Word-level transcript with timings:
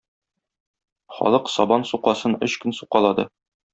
Халык 1.17 1.51
сабан 1.57 1.87
сукасын 1.93 2.39
өч 2.49 2.57
көн 2.63 2.77
сукалады. 2.81 3.29